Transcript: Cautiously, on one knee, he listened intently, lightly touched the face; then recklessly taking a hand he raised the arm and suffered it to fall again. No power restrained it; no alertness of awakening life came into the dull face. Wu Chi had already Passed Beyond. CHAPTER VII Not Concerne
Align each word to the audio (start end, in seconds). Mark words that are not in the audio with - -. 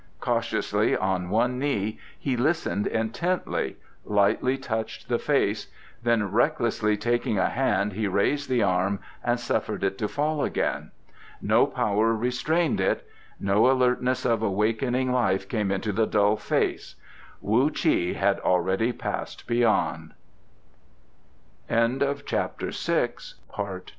Cautiously, 0.19 0.97
on 0.97 1.29
one 1.29 1.59
knee, 1.59 1.99
he 2.17 2.35
listened 2.35 2.87
intently, 2.87 3.77
lightly 4.03 4.57
touched 4.57 5.09
the 5.09 5.19
face; 5.19 5.67
then 6.01 6.31
recklessly 6.31 6.97
taking 6.97 7.37
a 7.37 7.49
hand 7.49 7.93
he 7.93 8.07
raised 8.07 8.49
the 8.49 8.63
arm 8.63 8.99
and 9.23 9.39
suffered 9.39 9.83
it 9.83 9.99
to 9.99 10.07
fall 10.07 10.43
again. 10.43 10.89
No 11.39 11.67
power 11.67 12.15
restrained 12.15 12.79
it; 12.81 13.05
no 13.39 13.69
alertness 13.69 14.25
of 14.25 14.41
awakening 14.41 15.11
life 15.11 15.47
came 15.47 15.69
into 15.71 15.91
the 15.91 16.07
dull 16.07 16.35
face. 16.35 16.95
Wu 17.39 17.69
Chi 17.69 18.13
had 18.17 18.39
already 18.39 18.91
Passed 18.91 19.45
Beyond. 19.45 20.13
CHAPTER 21.69 22.71
VII 22.71 22.95
Not 22.95 23.17
Concerne 23.53 23.81